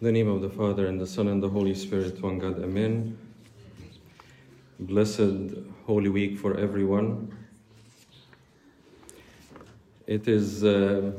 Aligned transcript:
In 0.00 0.04
the 0.04 0.12
name 0.12 0.28
of 0.28 0.42
the 0.42 0.48
Father, 0.48 0.86
and 0.86 1.00
the 1.00 1.06
Son, 1.08 1.26
and 1.26 1.42
the 1.42 1.48
Holy 1.48 1.74
Spirit, 1.74 2.22
one 2.22 2.38
God, 2.38 2.62
Amen. 2.62 3.18
Blessed 4.78 5.58
Holy 5.86 6.08
Week 6.08 6.38
for 6.38 6.56
everyone. 6.56 7.36
It 10.06 10.28
is 10.28 10.62
uh, 10.62 11.10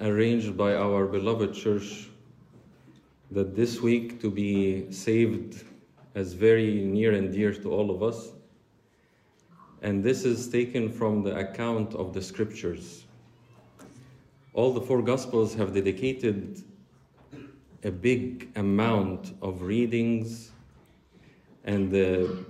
arranged 0.00 0.56
by 0.56 0.76
our 0.76 1.04
beloved 1.04 1.52
church 1.52 2.08
that 3.32 3.54
this 3.54 3.82
week 3.82 4.18
to 4.22 4.30
be 4.30 4.90
saved 4.90 5.64
as 6.14 6.32
very 6.32 6.86
near 6.86 7.12
and 7.12 7.30
dear 7.30 7.52
to 7.52 7.70
all 7.70 7.90
of 7.90 8.02
us. 8.02 8.30
And 9.82 10.02
this 10.02 10.24
is 10.24 10.48
taken 10.48 10.90
from 10.90 11.22
the 11.22 11.36
account 11.36 11.94
of 11.94 12.14
the 12.14 12.22
scriptures. 12.22 13.04
All 14.54 14.72
the 14.72 14.80
four 14.80 15.02
Gospels 15.02 15.52
have 15.52 15.74
dedicated 15.74 16.62
a 17.84 17.90
big 17.90 18.48
amount 18.56 19.34
of 19.42 19.62
readings 19.62 20.52
and 21.64 21.90
the 21.90 22.44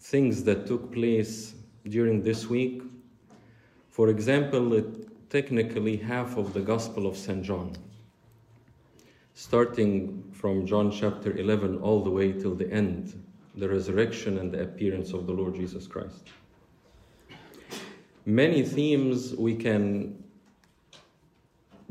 things 0.00 0.44
that 0.44 0.66
took 0.66 0.92
place 0.92 1.54
during 1.88 2.22
this 2.22 2.46
week. 2.46 2.82
For 3.88 4.08
example, 4.08 4.74
it, 4.74 5.30
technically 5.30 5.96
half 5.96 6.36
of 6.36 6.52
the 6.52 6.60
Gospel 6.60 7.06
of 7.06 7.16
St. 7.16 7.42
John, 7.42 7.76
starting 9.34 10.24
from 10.32 10.66
John 10.66 10.90
chapter 10.90 11.36
11 11.36 11.78
all 11.78 12.02
the 12.02 12.10
way 12.10 12.32
till 12.32 12.54
the 12.54 12.70
end, 12.70 13.22
the 13.56 13.68
resurrection 13.68 14.38
and 14.38 14.52
the 14.52 14.62
appearance 14.62 15.12
of 15.12 15.26
the 15.26 15.32
Lord 15.32 15.54
Jesus 15.54 15.86
Christ. 15.86 16.28
Many 18.26 18.62
themes 18.62 19.34
we 19.34 19.54
can 19.54 20.22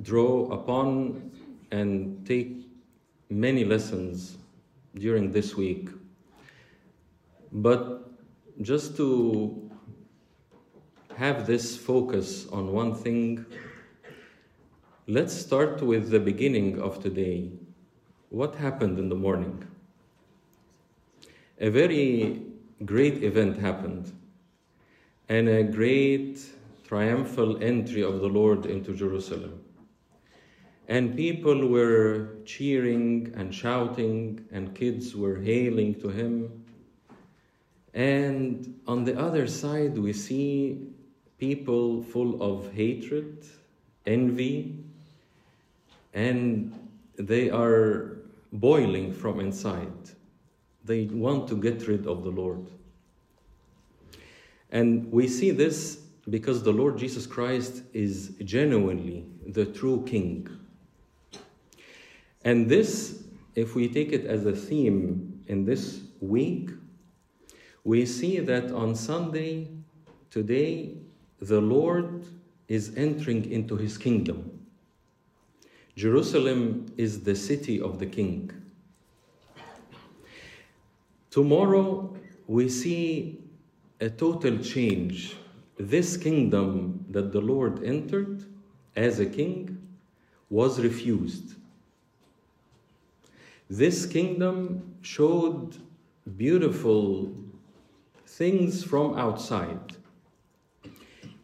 draw 0.01 0.51
upon 0.51 1.31
and 1.71 2.25
take 2.25 2.58
many 3.29 3.63
lessons 3.63 4.37
during 4.95 5.31
this 5.31 5.55
week. 5.55 5.89
But 7.51 8.09
just 8.61 8.97
to 8.97 9.69
have 11.15 11.45
this 11.45 11.77
focus 11.77 12.47
on 12.47 12.71
one 12.71 12.95
thing, 12.95 13.45
let's 15.07 15.33
start 15.33 15.81
with 15.81 16.09
the 16.09 16.19
beginning 16.19 16.81
of 16.81 17.01
today. 17.03 17.51
What 18.29 18.55
happened 18.55 18.97
in 18.99 19.09
the 19.09 19.15
morning? 19.15 19.63
A 21.59 21.69
very 21.69 22.41
great 22.85 23.23
event 23.23 23.59
happened, 23.59 24.11
and 25.27 25.49
a 25.49 25.63
great 25.63 26.39
triumphal 26.87 27.61
entry 27.61 28.01
of 28.01 28.21
the 28.21 28.27
Lord 28.27 28.65
into 28.65 28.93
Jerusalem. 28.93 29.61
And 30.89 31.15
people 31.15 31.67
were 31.67 32.29
cheering 32.45 33.31
and 33.37 33.53
shouting, 33.53 34.43
and 34.51 34.73
kids 34.73 35.15
were 35.15 35.39
hailing 35.39 35.93
to 36.01 36.09
him. 36.09 36.65
And 37.93 38.81
on 38.87 39.03
the 39.03 39.17
other 39.17 39.45
side, 39.45 39.99
we 39.99 40.13
see 40.13 40.87
people 41.37 42.01
full 42.01 42.41
of 42.41 42.73
hatred, 42.73 43.45
envy, 44.07 44.83
and 46.15 46.73
they 47.17 47.51
are 47.51 48.17
boiling 48.51 49.13
from 49.13 49.39
inside. 49.39 50.09
They 50.83 51.05
want 51.05 51.47
to 51.49 51.55
get 51.55 51.87
rid 51.87 52.07
of 52.07 52.23
the 52.23 52.31
Lord. 52.31 52.65
And 54.71 55.11
we 55.11 55.27
see 55.27 55.51
this 55.51 56.01
because 56.27 56.63
the 56.63 56.71
Lord 56.71 56.97
Jesus 56.97 57.27
Christ 57.27 57.83
is 57.93 58.33
genuinely 58.43 59.27
the 59.45 59.65
true 59.65 60.03
King. 60.07 60.58
And 62.43 62.69
this, 62.69 63.23
if 63.55 63.75
we 63.75 63.87
take 63.89 64.11
it 64.11 64.25
as 64.25 64.45
a 64.45 64.53
theme 64.53 65.43
in 65.47 65.65
this 65.65 66.01
week, 66.21 66.69
we 67.83 68.05
see 68.05 68.39
that 68.39 68.71
on 68.71 68.95
Sunday, 68.95 69.69
today, 70.29 70.95
the 71.39 71.59
Lord 71.59 72.25
is 72.67 72.95
entering 72.95 73.49
into 73.51 73.75
his 73.75 73.97
kingdom. 73.97 74.67
Jerusalem 75.95 76.85
is 76.97 77.23
the 77.23 77.35
city 77.35 77.81
of 77.81 77.99
the 77.99 78.05
king. 78.05 78.51
Tomorrow, 81.29 82.15
we 82.47 82.69
see 82.69 83.43
a 83.99 84.09
total 84.09 84.57
change. 84.59 85.35
This 85.77 86.15
kingdom 86.17 87.05
that 87.09 87.31
the 87.31 87.41
Lord 87.41 87.83
entered 87.83 88.45
as 88.95 89.19
a 89.19 89.25
king 89.25 89.77
was 90.49 90.79
refused. 90.79 91.58
This 93.71 94.07
kingdom 94.07 94.95
showed 95.01 95.77
beautiful 96.37 97.31
things 98.25 98.83
from 98.83 99.15
outside. 99.15 99.95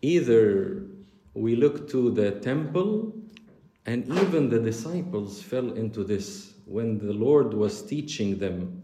Either 0.01 0.87
we 1.35 1.55
look 1.55 1.87
to 1.89 2.09
the 2.09 2.31
temple, 2.31 3.13
and 3.85 4.07
even 4.07 4.49
the 4.49 4.57
disciples 4.57 5.43
fell 5.43 5.73
into 5.73 6.03
this 6.03 6.55
when 6.65 6.97
the 6.97 7.13
Lord 7.13 7.53
was 7.53 7.83
teaching 7.83 8.39
them 8.39 8.81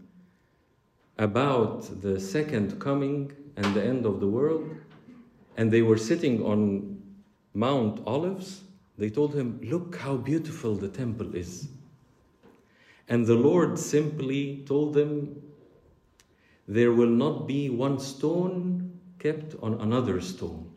about 1.18 2.00
the 2.00 2.20
second 2.20 2.80
coming 2.80 3.32
and 3.56 3.74
the 3.74 3.82
end 3.82 4.06
of 4.06 4.20
the 4.20 4.28
world, 4.28 4.70
and 5.56 5.68
they 5.68 5.82
were 5.82 5.98
sitting 5.98 6.44
on 6.44 7.02
Mount 7.54 8.06
Olives. 8.06 8.62
They 8.98 9.10
told 9.10 9.34
him, 9.34 9.58
Look 9.64 9.96
how 9.96 10.16
beautiful 10.16 10.76
the 10.76 10.88
temple 10.88 11.34
is. 11.34 11.66
And 13.12 13.26
the 13.26 13.34
Lord 13.34 13.78
simply 13.78 14.64
told 14.64 14.94
them, 14.94 15.42
There 16.66 16.92
will 16.92 17.10
not 17.10 17.46
be 17.46 17.68
one 17.68 17.98
stone 17.98 19.00
kept 19.18 19.54
on 19.62 19.74
another 19.82 20.18
stone. 20.22 20.72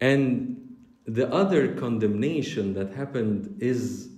And 0.00 0.76
the 1.06 1.32
other 1.32 1.76
condemnation 1.76 2.74
that 2.74 2.94
happened 2.94 3.58
is 3.60 4.08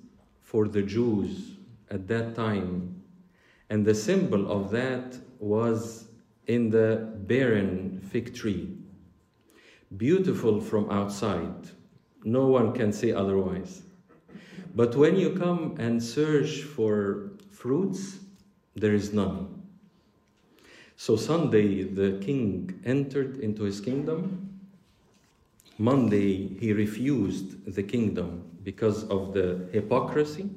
for 0.40 0.68
the 0.68 0.80
Jews 0.80 1.58
at 1.90 2.08
that 2.08 2.34
time. 2.34 3.02
And 3.68 3.84
the 3.84 3.94
symbol 3.94 4.50
of 4.50 4.70
that 4.70 5.18
was 5.38 6.08
in 6.46 6.70
the 6.70 7.12
barren 7.26 8.00
fig 8.10 8.34
tree. 8.34 8.78
Beautiful 9.94 10.62
from 10.62 10.90
outside. 10.90 11.68
No 12.24 12.46
one 12.46 12.72
can 12.72 12.90
say 12.90 13.12
otherwise. 13.12 13.83
But 14.74 14.96
when 14.96 15.16
you 15.16 15.30
come 15.30 15.76
and 15.78 16.02
search 16.02 16.62
for 16.62 17.30
fruits, 17.50 18.18
there 18.74 18.94
is 18.94 19.12
none. 19.12 19.62
So 20.96 21.16
Sunday, 21.16 21.82
the 21.84 22.18
king 22.20 22.80
entered 22.84 23.38
into 23.40 23.64
his 23.64 23.80
kingdom. 23.80 24.60
Monday, 25.78 26.56
he 26.58 26.72
refused 26.72 27.74
the 27.74 27.82
kingdom 27.82 28.44
because 28.62 29.04
of 29.08 29.32
the 29.34 29.68
hypocrisy. 29.72 30.48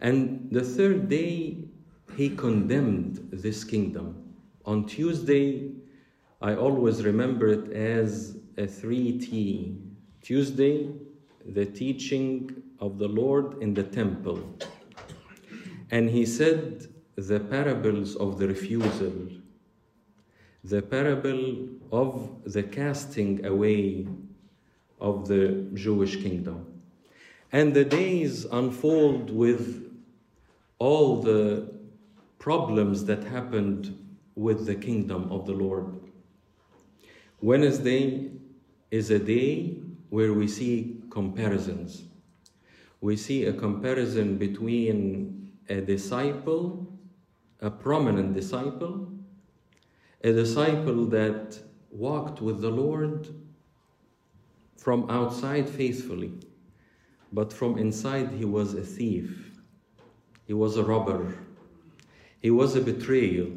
And 0.00 0.48
the 0.50 0.62
third 0.62 1.08
day, 1.08 1.64
he 2.16 2.30
condemned 2.30 3.28
this 3.32 3.64
kingdom. 3.64 4.34
On 4.64 4.86
Tuesday, 4.86 5.70
I 6.40 6.54
always 6.54 7.04
remember 7.04 7.48
it 7.48 7.72
as 7.72 8.38
a 8.56 8.62
3T. 8.62 9.80
Tuesday, 10.22 10.90
the 11.48 11.66
teaching 11.66 12.62
of 12.80 12.98
the 12.98 13.08
Lord 13.08 13.62
in 13.62 13.74
the 13.74 13.82
temple. 13.82 14.40
And 15.90 16.10
he 16.10 16.26
said 16.26 16.86
the 17.16 17.40
parables 17.40 18.16
of 18.16 18.38
the 18.38 18.48
refusal, 18.48 19.28
the 20.64 20.82
parable 20.82 21.68
of 21.92 22.42
the 22.44 22.62
casting 22.62 23.44
away 23.46 24.06
of 25.00 25.28
the 25.28 25.66
Jewish 25.74 26.16
kingdom. 26.16 26.82
And 27.52 27.74
the 27.74 27.84
days 27.84 28.44
unfold 28.44 29.30
with 29.30 29.90
all 30.78 31.22
the 31.22 31.72
problems 32.38 33.04
that 33.06 33.24
happened 33.24 33.96
with 34.34 34.66
the 34.66 34.74
kingdom 34.74 35.30
of 35.32 35.46
the 35.46 35.52
Lord. 35.52 36.00
Wednesday 37.40 38.30
is 38.90 39.10
a 39.10 39.18
day 39.18 39.78
where 40.10 40.32
we 40.32 40.48
see 40.48 41.02
comparisons. 41.16 42.04
We 43.00 43.16
see 43.16 43.46
a 43.46 43.52
comparison 43.54 44.36
between 44.36 45.50
a 45.66 45.80
disciple, 45.80 46.86
a 47.58 47.70
prominent 47.70 48.34
disciple, 48.34 49.08
a 50.22 50.32
disciple 50.34 51.06
that 51.06 51.58
walked 51.90 52.42
with 52.42 52.60
the 52.60 52.68
Lord 52.68 53.28
from 54.76 55.08
outside 55.08 55.70
faithfully, 55.70 56.32
but 57.32 57.50
from 57.50 57.78
inside 57.78 58.32
he 58.32 58.44
was 58.44 58.74
a 58.74 58.82
thief, 58.82 59.52
he 60.46 60.52
was 60.52 60.76
a 60.76 60.84
robber, 60.84 61.34
he 62.42 62.50
was 62.50 62.76
a 62.76 62.82
betrayal. 62.82 63.52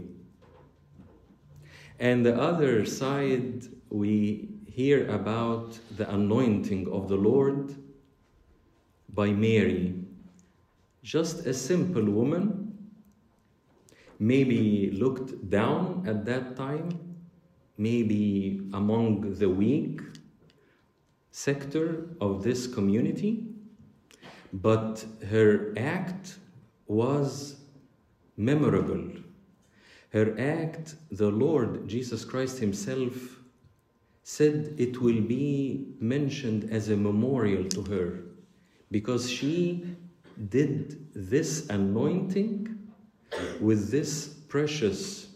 And 2.00 2.25
the 2.25 2.39
other 2.39 2.85
side, 2.85 3.65
we 3.89 4.58
hear 4.69 5.07
about 5.10 5.77
the 5.98 6.10
anointing 6.10 6.92
of 6.92 7.10
the 7.10 7.16
Lord, 7.16 7.75
by 9.13 9.31
Mary, 9.31 9.95
just 11.04 11.45
a 11.45 11.54
simple 11.54 12.04
woman, 12.04 12.77
maybe 14.19 14.92
looked 14.92 15.50
down 15.50 16.04
at 16.07 16.25
that 16.25 16.56
time, 16.56 16.89
maybe 17.77 18.69
among 18.74 19.33
the 19.36 19.50
weak 19.50 20.01
sector 21.31 22.10
of 22.21 22.44
this 22.44 22.68
community, 22.68 23.45
but 24.54 25.04
her 25.30 25.74
act 25.77 26.36
was 26.88 27.56
memorable. 28.36 29.10
Her 30.12 30.36
act, 30.39 30.95
the 31.12 31.30
Lord 31.30 31.88
Jesus 31.88 32.25
Christ 32.25 32.60
Himself 32.60 33.38
said 34.29 34.75
it 34.77 35.01
will 35.01 35.21
be 35.21 35.87
mentioned 35.99 36.69
as 36.71 36.89
a 36.89 36.95
memorial 36.95 37.63
to 37.67 37.81
her 37.81 38.19
because 38.91 39.27
she 39.27 39.83
did 40.49 41.07
this 41.15 41.67
anointing 41.69 42.77
with 43.59 43.89
this 43.89 44.27
precious 44.47 45.29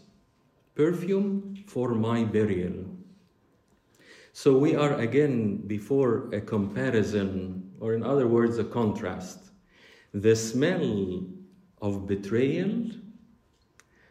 perfume 0.76 1.56
for 1.66 1.88
my 1.88 2.22
burial. 2.22 2.84
So 4.32 4.56
we 4.56 4.76
are 4.76 4.94
again 5.00 5.56
before 5.66 6.32
a 6.32 6.40
comparison, 6.40 7.72
or 7.80 7.94
in 7.94 8.04
other 8.04 8.28
words, 8.28 8.58
a 8.58 8.64
contrast. 8.64 9.50
The 10.12 10.36
smell 10.36 11.26
of 11.82 12.06
betrayal 12.06 12.90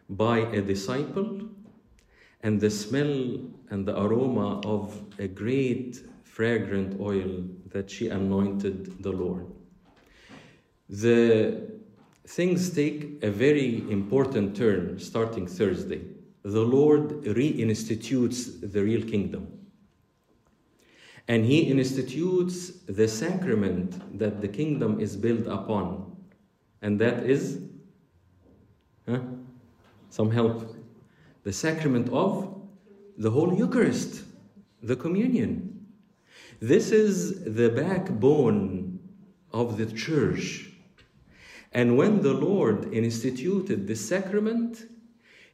by 0.09 0.39
a 0.39 0.61
disciple 0.61 1.52
and 2.43 2.59
the 2.59 2.69
smell 2.69 3.39
and 3.69 3.85
the 3.85 3.99
aroma 3.99 4.59
of 4.61 5.01
a 5.17 5.27
great 5.27 6.01
fragrant 6.23 6.99
oil 6.99 7.45
that 7.71 7.89
she 7.89 8.09
anointed 8.09 9.01
the 9.01 9.11
Lord. 9.11 9.47
The 10.89 11.71
things 12.27 12.69
take 12.69 13.23
a 13.23 13.31
very 13.31 13.89
important 13.89 14.55
turn 14.55 14.99
starting 14.99 15.47
Thursday. 15.47 16.01
The 16.43 16.61
Lord 16.61 17.23
reinstitutes 17.23 18.71
the 18.71 18.83
real 18.83 19.07
kingdom. 19.07 19.47
And 21.29 21.45
He 21.45 21.61
institutes 21.61 22.71
the 22.85 23.07
sacrament 23.07 24.19
that 24.19 24.41
the 24.41 24.49
kingdom 24.49 24.99
is 24.99 25.15
built 25.15 25.47
upon. 25.47 26.17
And 26.81 26.99
that 26.99 27.23
is, 27.23 27.61
huh? 29.07 29.19
some 30.09 30.29
help. 30.29 30.72
The 31.43 31.53
sacrament 31.53 32.09
of 32.09 32.61
the 33.17 33.31
Holy 33.31 33.57
Eucharist, 33.57 34.23
the 34.81 34.95
communion. 34.95 35.87
This 36.59 36.91
is 36.91 37.43
the 37.43 37.69
backbone 37.69 38.99
of 39.51 39.77
the 39.77 39.85
church. 39.85 40.69
And 41.71 41.97
when 41.97 42.21
the 42.21 42.33
Lord 42.33 42.93
instituted 42.93 43.87
the 43.87 43.95
sacrament, 43.95 44.85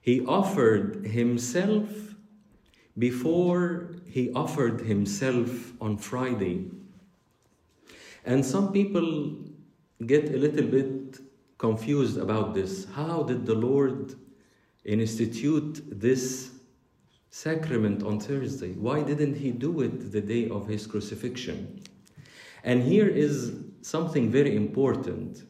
he 0.02 0.26
offered 0.26 1.06
himself 1.06 1.90
before 2.98 3.96
he 4.06 4.32
offered 4.34 4.82
himself 4.82 5.74
on 5.82 5.98
Friday. 5.98 6.70
And 8.26 8.46
some 8.46 8.72
people 8.72 9.38
get 10.06 10.30
a 10.30 10.38
little 10.38 10.68
bit 10.68 11.20
confused 11.58 12.18
about 12.18 12.54
this. 12.54 12.86
How 12.94 13.24
did 13.24 13.46
the 13.46 13.56
Lord 13.56 14.16
institute 14.90 15.84
this 15.90 16.52
sacrament 17.30 18.04
on 18.04 18.20
Thursday? 18.20 18.74
Why 18.74 19.04
didn't 19.04 19.36
he 19.36 19.52
do 19.52 19.82
it 19.82 20.12
the 20.12 20.22
day 20.22 20.50
of 20.50 20.68
his 20.68 20.88
crucifixion? 20.88 21.82
And 22.64 22.84
here 22.84 23.08
is 23.08 23.54
something 23.82 24.32
very 24.32 24.56
important. 24.56 25.44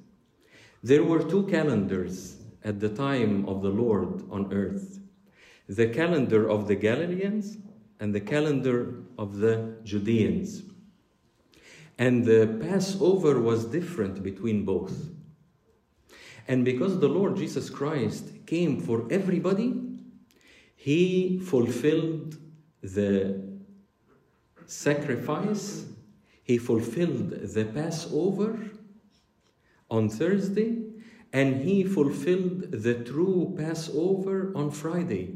There 0.83 1.03
were 1.03 1.24
two 1.24 1.47
calendars 1.47 2.38
at 2.63 2.80
the 2.80 2.89
time 2.89 3.47
of 3.47 3.62
the 3.62 3.69
Lord 3.69 4.24
on 4.30 4.53
earth 4.53 5.00
the 5.69 5.88
calendar 5.88 6.50
of 6.50 6.68
the 6.68 6.75
Galileans 6.75 7.59
and 8.00 8.13
the 8.13 8.19
calendar 8.19 8.95
of 9.19 9.38
the 9.38 9.75
Judeans. 9.83 10.63
And 12.00 12.25
the 12.25 12.57
Passover 12.59 13.39
was 13.39 13.65
different 13.65 14.24
between 14.24 14.65
both. 14.65 15.09
And 16.47 16.65
because 16.65 17.00
the 17.00 17.07
Lord 17.07 17.38
Jesus 17.38 17.69
Christ 17.69 18.31
came 18.49 18.81
for 18.81 19.05
everybody, 19.11 19.69
he 20.75 21.39
fulfilled 21.39 22.35
the 22.81 23.39
sacrifice, 24.65 25.85
he 26.41 26.57
fulfilled 26.57 27.29
the 27.29 27.65
Passover 27.65 28.59
on 29.91 30.09
Thursday, 30.09 30.77
and 31.31 31.61
he 31.61 31.83
fulfilled 31.83 32.71
the 32.71 32.95
true 33.03 33.53
Passover 33.55 34.51
on 34.55 34.71
Friday. 34.71 35.35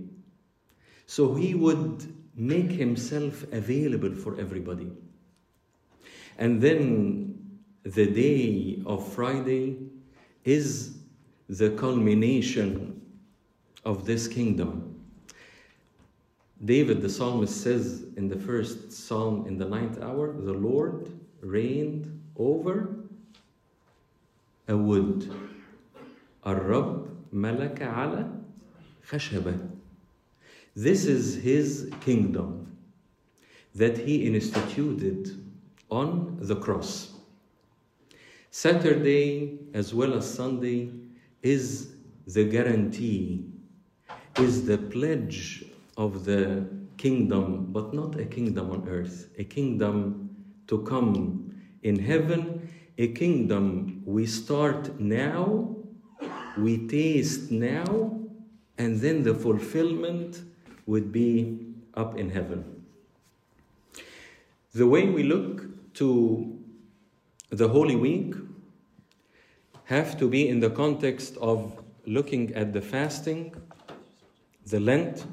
So 1.05 1.35
he 1.35 1.53
would 1.53 2.11
make 2.35 2.71
himself 2.71 3.43
available 3.51 4.15
for 4.15 4.39
everybody. 4.39 4.91
And 6.39 6.59
then 6.59 7.59
the 7.83 8.07
day 8.07 8.81
of 8.87 9.07
Friday 9.13 9.77
is 10.43 10.97
the 11.47 11.71
culmination 11.71 12.92
of 13.84 14.04
this 14.04 14.28
kingdom. 14.28 14.94
David 16.64 17.02
the 17.02 17.08
psalmist 17.08 17.62
says 17.62 18.04
in 18.16 18.28
the 18.28 18.38
first 18.38 18.92
psalm 18.92 19.46
in 19.46 19.58
the 19.58 19.64
ninth 19.64 20.02
hour, 20.02 20.32
the 20.32 20.52
Lord 20.52 21.08
reigned 21.40 22.20
over 22.36 22.96
a 24.66 24.76
wood. 24.76 25.32
الرب 26.46 27.06
ملك 27.32 27.82
على 27.82 28.30
خشبة. 29.08 29.70
This 30.74 31.04
is 31.06 31.36
his 31.36 31.90
kingdom 32.00 32.76
that 33.74 33.98
he 33.98 34.26
instituted 34.26 35.30
on 35.90 36.36
the 36.40 36.56
cross. 36.56 37.14
Saturday 38.50 39.58
as 39.74 39.94
well 39.94 40.14
as 40.14 40.32
Sunday 40.32 40.90
is 41.42 41.94
the 42.26 42.44
guarantee, 42.44 43.44
is 44.37 44.65
the 44.65 44.77
pledge 44.77 45.65
of 45.97 46.25
the 46.25 46.67
kingdom, 46.97 47.67
but 47.71 47.93
not 47.93 48.19
a 48.19 48.25
kingdom 48.25 48.71
on 48.71 48.87
earth, 48.87 49.29
a 49.37 49.43
kingdom 49.43 50.29
to 50.67 50.81
come 50.83 51.53
in 51.83 51.99
heaven, 51.99 52.69
a 52.97 53.07
kingdom 53.09 54.01
we 54.05 54.25
start 54.25 54.99
now, 54.99 55.75
we 56.57 56.87
taste 56.87 57.51
now, 57.51 58.19
and 58.77 58.99
then 58.99 59.23
the 59.23 59.33
fulfillment 59.33 60.41
would 60.85 61.11
be 61.11 61.59
up 61.93 62.17
in 62.17 62.29
heaven. 62.29 62.85
The 64.73 64.87
way 64.87 65.07
we 65.07 65.23
look 65.23 65.93
to 65.95 66.59
the 67.49 67.67
Holy 67.67 67.95
Week 67.95 68.33
have 69.85 70.17
to 70.17 70.27
be 70.27 70.47
in 70.47 70.59
the 70.59 70.69
context 70.69 71.37
of 71.37 71.79
looking 72.05 72.53
at 72.55 72.73
the 72.73 72.81
fasting, 72.81 73.53
the 74.65 74.79
Lent, 74.79 75.25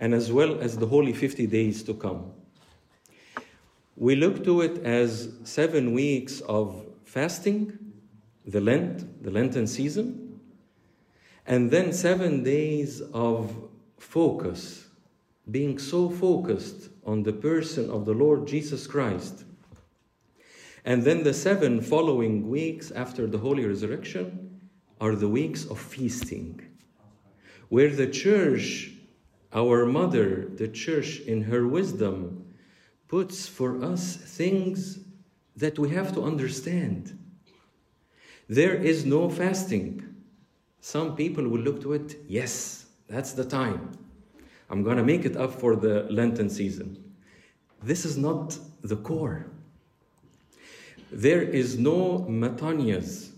and 0.00 0.14
as 0.14 0.32
well 0.32 0.60
as 0.60 0.76
the 0.78 0.86
holy 0.86 1.12
50 1.12 1.46
days 1.46 1.82
to 1.84 1.94
come. 1.94 2.32
We 3.96 4.16
look 4.16 4.42
to 4.44 4.60
it 4.60 4.84
as 4.84 5.32
seven 5.44 5.92
weeks 5.92 6.40
of 6.40 6.84
fasting, 7.04 7.78
the 8.44 8.60
Lent, 8.60 9.22
the 9.22 9.30
Lenten 9.30 9.66
season, 9.66 10.40
and 11.46 11.70
then 11.70 11.92
seven 11.92 12.42
days 12.42 13.02
of 13.12 13.54
focus, 13.98 14.88
being 15.50 15.78
so 15.78 16.10
focused 16.10 16.88
on 17.04 17.22
the 17.22 17.32
person 17.32 17.90
of 17.90 18.04
the 18.04 18.14
Lord 18.14 18.46
Jesus 18.46 18.86
Christ. 18.86 19.44
And 20.84 21.02
then 21.02 21.22
the 21.22 21.34
seven 21.34 21.80
following 21.80 22.48
weeks 22.48 22.90
after 22.90 23.26
the 23.26 23.38
Holy 23.38 23.64
Resurrection 23.64 24.60
are 25.00 25.14
the 25.14 25.28
weeks 25.28 25.64
of 25.64 25.78
feasting, 25.78 26.60
where 27.74 27.90
the 27.90 28.06
church 28.06 28.94
our 29.54 29.86
mother, 29.86 30.48
the 30.56 30.68
church, 30.68 31.20
in 31.20 31.42
her 31.42 31.66
wisdom, 31.66 32.44
puts 33.06 33.46
for 33.46 33.82
us 33.84 34.16
things 34.16 34.98
that 35.56 35.78
we 35.78 35.90
have 35.90 36.12
to 36.12 36.22
understand. 36.22 37.16
There 38.48 38.74
is 38.74 39.06
no 39.06 39.30
fasting. 39.30 40.02
Some 40.80 41.14
people 41.14 41.48
will 41.48 41.60
look 41.60 41.80
to 41.82 41.92
it, 41.92 42.16
yes, 42.26 42.86
that's 43.08 43.32
the 43.32 43.44
time. 43.44 43.92
I'm 44.68 44.82
going 44.82 44.96
to 44.96 45.04
make 45.04 45.24
it 45.24 45.36
up 45.36 45.52
for 45.52 45.76
the 45.76 46.06
Lenten 46.10 46.50
season. 46.50 47.02
This 47.82 48.04
is 48.04 48.18
not 48.18 48.58
the 48.82 48.96
core. 48.96 49.46
There 51.12 51.42
is 51.42 51.78
no 51.78 52.26
metanias. 52.28 53.30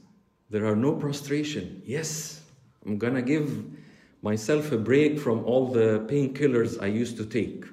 There 0.48 0.64
are 0.64 0.76
no 0.76 0.94
prostration. 0.94 1.82
Yes, 1.84 2.40
I'm 2.86 2.96
going 2.96 3.14
to 3.14 3.22
give 3.22 3.75
myself 4.22 4.72
a 4.72 4.78
break 4.78 5.18
from 5.18 5.44
all 5.44 5.68
the 5.68 6.06
painkillers 6.08 6.82
I 6.82 6.86
used 6.86 7.16
to 7.18 7.26
take 7.26 7.64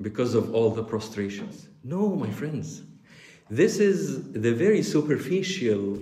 because 0.00 0.34
of 0.34 0.54
all 0.54 0.70
the 0.70 0.84
prostrations. 0.84 1.68
No, 1.84 2.14
my 2.14 2.30
friends. 2.30 2.82
This 3.50 3.78
is 3.78 4.32
the 4.32 4.52
very 4.52 4.82
superficial 4.82 5.98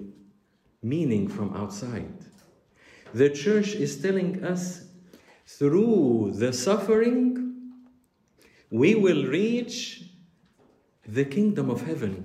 meaning 0.83 1.29
from 1.29 1.57
outside. 1.57 2.15
The 3.12 3.31
church 3.31 3.75
is 3.75 4.00
telling 4.00 4.45
us 4.45 4.85
through 5.47 6.33
the 6.37 6.53
suffering, 6.53 7.73
we 8.71 8.95
will 8.95 9.27
reach 9.27 10.05
the 11.07 11.25
kingdom 11.25 11.71
of 11.71 11.83
heaven. 11.83 12.25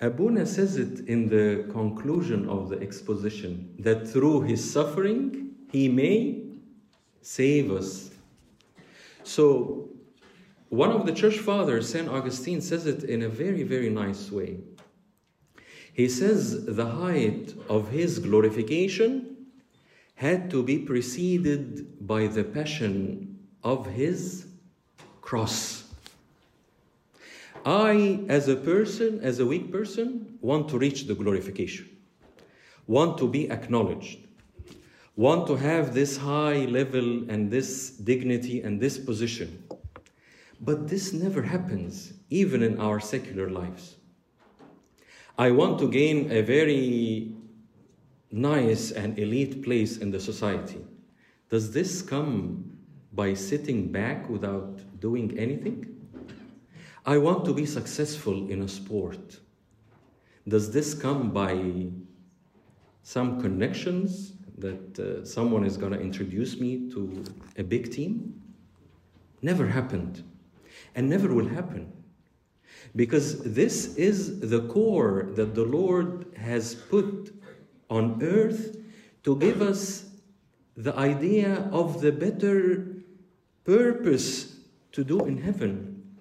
Abuna 0.00 0.46
says 0.46 0.76
it 0.76 1.08
in 1.08 1.28
the 1.28 1.66
conclusion 1.72 2.48
of 2.48 2.68
the 2.68 2.80
exposition 2.80 3.74
that 3.80 4.06
through 4.06 4.42
his 4.42 4.72
suffering, 4.72 5.53
he 5.74 5.88
may 5.88 6.40
save 7.20 7.72
us. 7.72 8.10
So, 9.24 9.88
one 10.68 10.92
of 10.92 11.04
the 11.04 11.10
church 11.10 11.38
fathers, 11.38 11.88
St. 11.88 12.08
Augustine, 12.08 12.60
says 12.60 12.86
it 12.86 13.02
in 13.02 13.22
a 13.22 13.28
very, 13.28 13.64
very 13.64 13.90
nice 13.90 14.30
way. 14.30 14.58
He 15.92 16.08
says 16.08 16.64
the 16.64 16.86
height 16.86 17.54
of 17.68 17.88
his 17.88 18.20
glorification 18.20 19.48
had 20.14 20.48
to 20.50 20.62
be 20.62 20.78
preceded 20.78 22.06
by 22.06 22.28
the 22.28 22.44
passion 22.44 23.36
of 23.64 23.86
his 23.86 24.46
cross. 25.22 25.92
I, 27.66 28.20
as 28.28 28.46
a 28.46 28.54
person, 28.54 29.18
as 29.22 29.40
a 29.40 29.46
weak 29.46 29.72
person, 29.72 30.38
want 30.40 30.68
to 30.68 30.78
reach 30.78 31.08
the 31.08 31.16
glorification, 31.16 31.88
want 32.86 33.18
to 33.18 33.26
be 33.26 33.50
acknowledged, 33.50 34.23
want 35.16 35.46
to 35.46 35.56
have 35.56 35.94
this 35.94 36.16
high 36.16 36.64
level 36.64 37.30
and 37.30 37.50
this 37.50 37.90
dignity 37.90 38.62
and 38.62 38.80
this 38.80 38.98
position. 38.98 39.62
But 40.60 40.88
this 40.88 41.12
never 41.12 41.42
happens, 41.42 42.14
even 42.30 42.62
in 42.62 42.80
our 42.80 43.00
secular 43.00 43.50
lives. 43.50 43.96
I 45.38 45.50
want 45.50 45.78
to 45.80 45.88
gain 45.88 46.30
a 46.32 46.42
very 46.42 47.34
nice 48.30 48.90
and 48.90 49.18
elite 49.18 49.62
place 49.62 49.98
in 49.98 50.10
the 50.10 50.20
society. 50.20 50.84
Does 51.50 51.72
this 51.72 52.02
come 52.02 52.78
by 53.12 53.34
sitting 53.34 53.92
back 53.92 54.28
without 54.28 54.80
doing 55.00 55.38
anything? 55.38 55.94
I 57.06 57.18
want 57.18 57.44
to 57.44 57.52
be 57.52 57.66
successful 57.66 58.50
in 58.50 58.62
a 58.62 58.68
sport. 58.68 59.38
Does 60.48 60.72
this 60.72 60.94
come 60.94 61.30
by 61.30 61.90
some 63.02 63.40
connections 63.40 64.32
that 64.64 64.98
uh, 64.98 65.24
someone 65.24 65.64
is 65.64 65.76
going 65.76 65.92
to 65.92 66.00
introduce 66.00 66.58
me 66.58 66.90
to 66.92 67.24
a 67.58 67.62
big 67.62 67.92
team? 67.92 68.40
Never 69.42 69.66
happened 69.66 70.22
and 70.94 71.08
never 71.08 71.32
will 71.32 71.48
happen. 71.48 71.92
Because 72.96 73.42
this 73.42 73.94
is 73.96 74.40
the 74.40 74.62
core 74.68 75.28
that 75.34 75.54
the 75.54 75.64
Lord 75.64 76.26
has 76.36 76.74
put 76.74 77.34
on 77.90 78.22
earth 78.22 78.76
to 79.24 79.36
give 79.36 79.60
us 79.60 80.10
the 80.76 80.96
idea 80.96 81.68
of 81.72 82.00
the 82.00 82.12
better 82.12 82.86
purpose 83.64 84.56
to 84.92 85.04
do 85.04 85.20
in 85.20 85.38
heaven. 85.42 86.16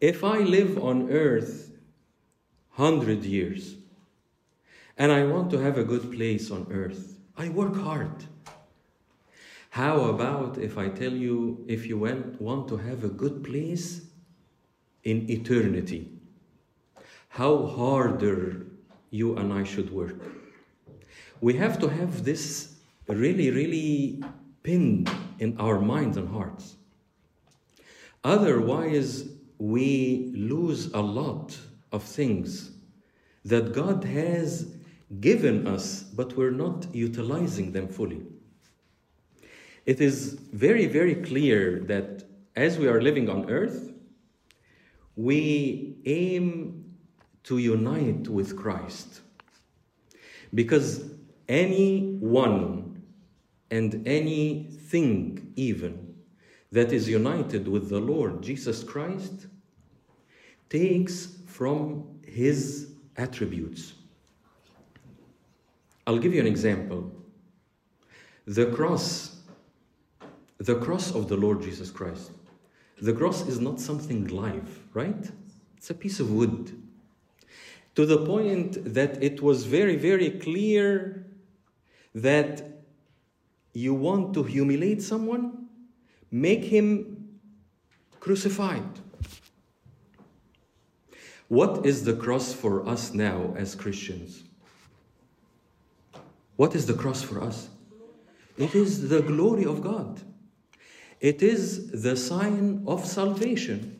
If 0.00 0.24
I 0.24 0.38
live 0.38 0.82
on 0.82 1.10
earth 1.10 1.70
100 2.76 3.24
years 3.24 3.76
and 4.98 5.12
I 5.12 5.24
want 5.24 5.50
to 5.50 5.58
have 5.58 5.78
a 5.78 5.84
good 5.84 6.12
place 6.12 6.50
on 6.50 6.66
earth, 6.70 7.13
I 7.36 7.48
work 7.48 7.76
hard. 7.76 8.24
How 9.70 10.04
about 10.04 10.58
if 10.58 10.78
I 10.78 10.88
tell 10.88 11.12
you 11.12 11.64
if 11.66 11.86
you 11.86 11.98
want 11.98 12.68
to 12.68 12.76
have 12.76 13.02
a 13.02 13.08
good 13.08 13.42
place 13.42 14.02
in 15.02 15.28
eternity? 15.28 16.12
How 17.28 17.66
harder 17.66 18.66
you 19.14 19.36
and 19.36 19.52
I 19.52 19.62
should 19.62 19.92
work. 19.92 20.20
We 21.40 21.54
have 21.54 21.78
to 21.80 21.88
have 21.88 22.24
this 22.24 22.74
really, 23.06 23.50
really 23.50 24.24
pinned 24.64 25.08
in 25.38 25.56
our 25.60 25.78
minds 25.80 26.16
and 26.16 26.28
hearts. 26.28 26.74
Otherwise, 28.24 29.28
we 29.58 30.32
lose 30.34 30.92
a 30.92 31.00
lot 31.00 31.56
of 31.92 32.02
things 32.02 32.72
that 33.44 33.72
God 33.72 34.02
has 34.02 34.73
given 35.20 35.66
us, 35.66 36.02
but 36.02 36.36
we're 36.36 36.50
not 36.50 36.94
utilizing 36.94 37.72
them 37.72 37.88
fully. 37.88 38.22
It 39.86 40.00
is 40.00 40.34
very, 40.52 40.86
very 40.86 41.14
clear 41.16 41.80
that 41.80 42.24
as 42.56 42.78
we 42.78 42.88
are 42.88 43.02
living 43.02 43.28
on 43.28 43.50
earth, 43.50 43.92
we 45.16 45.96
aim 46.06 46.96
to 47.44 47.58
unite 47.58 48.28
with 48.28 48.56
Christ. 48.56 49.20
Because 50.54 51.04
anyone 51.48 53.02
and 53.70 54.06
anything, 54.06 55.52
even 55.56 56.14
that 56.72 56.92
is 56.92 57.08
united 57.08 57.68
with 57.68 57.88
the 57.88 58.00
Lord 58.00 58.42
Jesus 58.42 58.82
Christ, 58.82 59.46
takes 60.70 61.38
from 61.46 62.20
his 62.26 62.94
attributes. 63.16 63.92
I'll 66.06 66.18
give 66.18 66.34
you 66.34 66.40
an 66.40 66.46
example. 66.46 67.12
The 68.46 68.66
cross, 68.66 69.36
the 70.58 70.76
cross 70.76 71.14
of 71.14 71.28
the 71.28 71.36
Lord 71.36 71.62
Jesus 71.62 71.90
Christ. 71.90 72.30
The 73.00 73.12
cross 73.12 73.46
is 73.48 73.58
not 73.58 73.80
something 73.80 74.28
live, 74.28 74.80
right? 74.92 75.30
It's 75.76 75.90
a 75.90 75.94
piece 75.94 76.20
of 76.20 76.30
wood. 76.30 76.80
To 77.94 78.06
the 78.06 78.24
point 78.24 78.94
that 78.94 79.22
it 79.22 79.40
was 79.42 79.64
very, 79.64 79.96
very 79.96 80.30
clear 80.30 81.26
that 82.14 82.62
you 83.72 83.94
want 83.94 84.34
to 84.34 84.42
humiliate 84.42 85.02
someone, 85.02 85.68
make 86.30 86.64
him 86.64 87.38
crucified. 88.20 89.00
What 91.48 91.84
is 91.84 92.04
the 92.04 92.14
cross 92.14 92.52
for 92.52 92.86
us 92.88 93.12
now 93.12 93.54
as 93.56 93.74
Christians? 93.74 94.44
What 96.56 96.74
is 96.74 96.86
the 96.86 96.94
cross 96.94 97.22
for 97.22 97.42
us? 97.42 97.68
It 98.56 98.74
is 98.74 99.08
the 99.08 99.20
glory 99.20 99.64
of 99.64 99.82
God. 99.82 100.20
It 101.20 101.42
is 101.42 102.02
the 102.02 102.16
sign 102.16 102.84
of 102.86 103.04
salvation. 103.04 103.98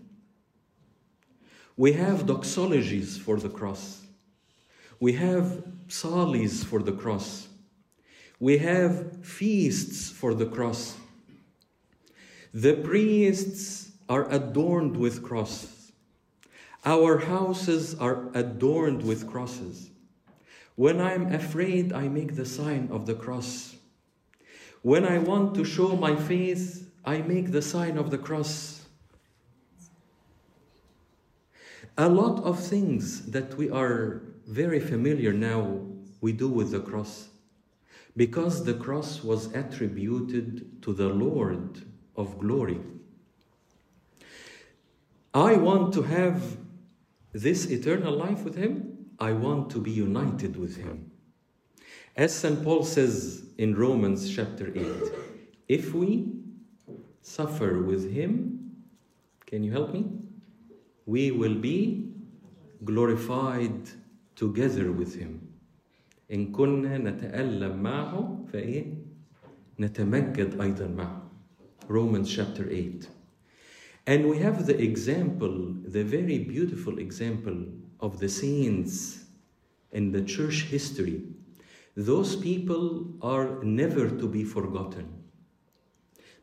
We 1.77 1.93
have 1.93 2.27
doxologies 2.27 3.19
for 3.19 3.39
the 3.39 3.49
cross. 3.49 4.03
We 5.01 5.15
have 5.15 5.65
psalms 5.89 6.63
for 6.63 6.81
the 6.81 6.93
cross. 6.93 7.49
We 8.39 8.59
have 8.59 9.25
feasts 9.25 10.11
for 10.11 10.35
the 10.35 10.47
cross. 10.47 10.97
The 12.53 12.75
priests 12.75 13.91
are 14.09 14.31
adorned 14.31 14.97
with 14.97 15.23
crosses. 15.23 15.93
Our 16.85 17.19
houses 17.19 17.95
are 17.97 18.29
adorned 18.35 19.03
with 19.03 19.27
crosses. 19.27 19.91
When 20.77 21.01
I'm 21.01 21.33
afraid, 21.33 21.93
I 21.93 22.09
make 22.09 22.35
the 22.35 22.45
sign 22.45 22.89
of 22.91 23.07
the 23.07 23.15
cross. 23.15 23.77
When 24.83 25.05
I 25.05 25.19
want 25.19 25.55
to 25.55 25.65
show 25.65 25.97
my 25.97 26.17
faith, 26.17 26.91
I 27.05 27.23
make 27.23 27.53
the 27.53 27.63
sign 27.63 27.97
of 27.97 28.11
the 28.11 28.19
cross. 28.19 28.85
A 31.97 32.09
lot 32.09 32.43
of 32.43 32.59
things 32.59 33.31
that 33.31 33.57
we 33.57 33.71
are 33.71 34.23
very 34.47 34.81
familiar 34.81 35.33
now, 35.33 35.81
we 36.21 36.33
do 36.33 36.49
with 36.49 36.73
the 36.73 36.81
cross. 36.81 37.29
Because 38.17 38.65
the 38.65 38.75
cross 38.75 39.23
was 39.23 39.55
attributed 39.55 40.83
to 40.83 40.93
the 40.93 41.09
Lord 41.09 41.83
of 42.17 42.39
glory. 42.39 42.81
I 45.33 45.57
want 45.57 45.93
to 45.95 46.03
have 46.03 46.57
this 47.33 47.67
eternal 47.67 48.17
life 48.17 48.45
with 48.45 48.57
Him. 48.57 48.94
I 49.20 49.34
want 49.34 49.70
to 49.72 49.80
be 49.80 49.92
united 49.92 50.56
with 50.56 50.78
Him. 50.78 51.12
As 52.16 52.34
St. 52.34 52.64
Paul 52.64 52.84
says 52.84 53.46
in 53.58 53.76
Romans 53.76 54.34
chapter 54.34 54.72
8, 54.76 54.86
if 55.68 55.94
we 55.94 56.34
suffer 57.22 57.82
with 57.82 58.12
Him, 58.12 58.72
can 59.46 59.64
you 59.64 59.72
help 59.72 59.94
me? 59.94 60.06
We 61.06 61.32
will 61.32 61.56
be 61.56 62.12
glorified 62.84 63.90
together 64.36 64.92
with 64.92 65.16
Him. 65.16 65.46
إن 66.32 66.52
كنا 66.52 66.98
نتألم 66.98 67.84
معه 67.84 68.46
فإيه؟ 68.54 68.86
نتمجد 69.80 70.62
أيضا 70.62 70.88
معه. 70.88 71.22
Romans 71.88 72.30
chapter 72.30 72.70
8. 72.70 73.08
And 74.06 74.30
we 74.30 74.38
have 74.40 74.66
the 74.66 74.80
example, 74.80 75.74
the 75.84 76.04
very 76.04 76.40
beautiful 76.40 77.00
example 77.00 77.66
of 78.05 78.19
the 78.19 78.29
saints 78.29 79.25
in 79.91 80.13
the 80.13 80.23
church 80.23 80.59
history. 80.65 81.23
Those 81.97 82.37
people 82.37 83.15
are 83.23 83.63
never 83.65 84.11
to 84.11 84.29
be 84.29 84.45
forgotten. 84.45 85.07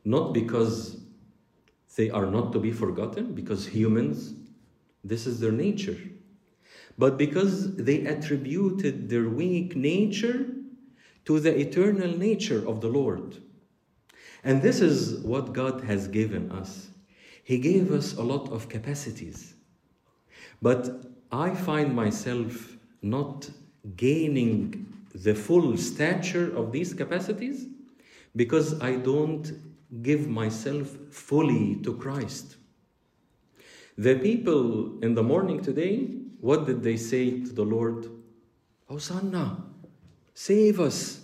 Not 0.04 0.34
because 0.34 1.00
they 1.96 2.10
are 2.10 2.26
not 2.26 2.52
to 2.54 2.58
be 2.58 2.72
forgotten, 2.72 3.34
because 3.34 3.66
humans 3.66 4.34
This 5.04 5.26
is 5.26 5.40
their 5.40 5.52
nature. 5.52 5.98
But 6.96 7.18
because 7.18 7.74
they 7.76 8.06
attributed 8.06 9.08
their 9.08 9.28
weak 9.28 9.74
nature 9.74 10.46
to 11.24 11.40
the 11.40 11.58
eternal 11.58 12.16
nature 12.16 12.62
of 12.68 12.80
the 12.80 12.88
Lord. 12.88 13.38
And 14.44 14.62
this 14.62 14.80
is 14.80 15.20
what 15.24 15.52
God 15.52 15.82
has 15.82 16.06
given 16.08 16.52
us. 16.52 16.88
He 17.42 17.58
gave 17.58 17.90
us 17.90 18.14
a 18.14 18.22
lot 18.22 18.52
of 18.52 18.68
capacities. 18.68 19.54
But 20.60 21.11
I 21.32 21.54
find 21.54 21.94
myself 21.94 22.76
not 23.00 23.48
gaining 23.96 24.86
the 25.14 25.34
full 25.34 25.76
stature 25.78 26.54
of 26.54 26.72
these 26.72 26.92
capacities 26.92 27.66
because 28.36 28.80
I 28.80 28.96
don't 28.96 29.50
give 30.02 30.28
myself 30.28 30.88
fully 31.10 31.76
to 31.76 31.94
Christ. 31.94 32.56
The 33.96 34.18
people 34.18 34.98
in 35.02 35.14
the 35.14 35.22
morning 35.22 35.62
today, 35.62 36.08
what 36.40 36.66
did 36.66 36.82
they 36.82 36.96
say 36.96 37.40
to 37.40 37.52
the 37.52 37.64
Lord? 37.64 38.08
Hosanna, 38.88 39.64
save 40.34 40.80
us. 40.80 41.20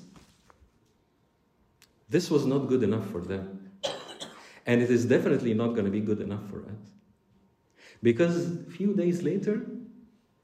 This 2.08 2.30
was 2.30 2.46
not 2.46 2.68
good 2.68 2.82
enough 2.82 3.10
for 3.10 3.20
them. 3.20 3.70
And 4.66 4.82
it 4.82 4.90
is 4.90 5.04
definitely 5.04 5.54
not 5.54 5.68
going 5.68 5.84
to 5.84 5.90
be 5.90 6.00
good 6.00 6.20
enough 6.20 6.48
for 6.50 6.60
us. 6.60 6.92
Because 8.02 8.60
a 8.66 8.70
few 8.70 8.94
days 8.94 9.22
later, 9.22 9.66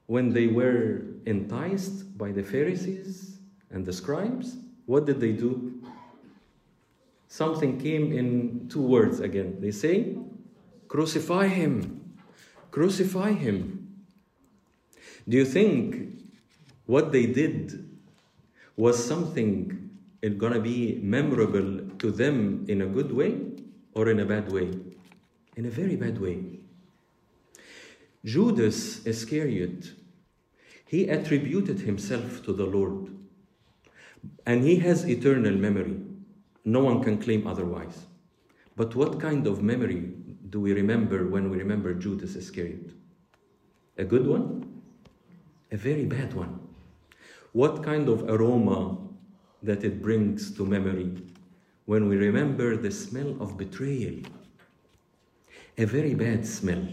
when 0.07 0.33
they 0.33 0.47
were 0.47 1.03
enticed 1.27 2.17
by 2.19 2.33
the 2.33 2.43
Pharisees 2.43 3.39
and 3.71 3.85
the 3.85 3.93
scribes, 3.93 4.57
what 4.87 5.07
did 5.07 5.21
they 5.21 5.33
do? 5.33 5.83
Something 7.29 7.81
came 7.81 8.13
in 8.13 8.69
two 8.69 8.83
words 8.83 9.21
again. 9.21 9.57
They 9.61 9.71
say, 9.71 10.17
Crucify 10.89 11.49
him! 11.49 12.15
Crucify 12.71 13.33
him! 13.33 14.05
Do 15.29 15.37
you 15.37 15.45
think 15.45 16.23
what 16.87 17.11
they 17.11 17.27
did 17.27 17.89
was 18.77 19.03
something 19.03 19.91
gonna 20.37 20.61
be 20.61 21.01
memorable 21.03 21.81
to 21.99 22.11
them 22.11 22.65
in 22.69 22.83
a 22.83 22.87
good 22.87 23.11
way 23.13 23.41
or 23.95 24.11
in 24.11 24.21
a 24.21 24.25
bad 24.25 24.53
way? 24.53 24.71
In 25.57 25.67
a 25.67 25.71
very 25.71 25.97
bad 25.97 26.21
way. 26.21 26.64
Judas 28.25 29.05
Iscariot, 29.07 29.93
he 30.87 31.09
attributed 31.09 31.81
himself 31.81 32.43
to 32.45 32.55
the 32.55 32.65
Lord. 32.65 33.15
And 34.47 34.65
he 34.65 34.77
has 34.77 35.05
eternal 35.05 35.53
memory. 35.53 36.01
No 36.65 36.83
one 36.85 37.05
can 37.05 37.19
claim 37.19 37.47
otherwise. 37.47 38.07
But 38.77 38.95
what 38.95 39.21
kind 39.21 39.47
of 39.47 39.63
memory 39.63 40.15
do 40.49 40.59
we 40.59 40.73
remember 40.73 41.27
when 41.29 41.51
we 41.51 41.59
remember 41.59 41.93
Judas 41.93 42.35
Iscariot? 42.35 42.93
A 43.99 44.05
good 44.05 44.27
one? 44.27 44.83
A 45.71 45.77
very 45.77 46.07
bad 46.07 46.33
one. 46.33 46.61
What 47.53 47.83
kind 47.83 48.09
of 48.09 48.23
aroma 48.31 48.99
that 49.63 49.85
it 49.85 50.01
brings 50.01 50.51
to 50.57 50.65
memory 50.65 51.13
when 51.85 52.09
we 52.09 52.17
remember 52.17 52.77
the 52.77 52.91
smell 52.91 53.37
of 53.39 53.59
betrayal? 53.59 54.23
A 55.77 55.85
very 55.85 56.15
bad 56.15 56.47
smell. 56.47 56.89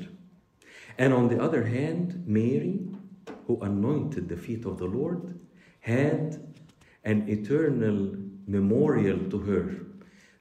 And 0.97 1.13
on 1.13 1.27
the 1.27 1.41
other 1.41 1.63
hand, 1.63 2.23
Mary, 2.27 2.79
who 3.47 3.59
anointed 3.61 4.29
the 4.29 4.37
feet 4.37 4.65
of 4.65 4.77
the 4.77 4.85
Lord, 4.85 5.39
had 5.79 6.41
an 7.03 7.27
eternal 7.27 8.15
memorial 8.47 9.17
to 9.29 9.39
her. 9.39 9.85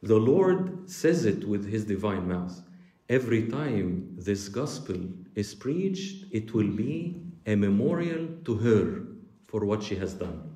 The 0.03 0.17
Lord 0.19 0.91
says 0.91 1.25
it 1.25 1.47
with 1.47 1.69
his 1.69 1.85
divine 1.85 2.29
mouth. 2.29 2.63
Every 3.09 3.49
time 3.49 4.15
this 4.17 4.49
gospel 4.49 4.97
is 5.35 5.55
preached, 5.55 6.27
it 6.31 6.55
will 6.55 6.69
be 6.69 7.23
a 7.47 7.55
memorial 7.55 8.29
to 8.45 8.55
her 8.57 9.03
for 9.47 9.65
what 9.65 9.83
she 9.83 9.97
has 9.97 10.15
done. 10.15 10.51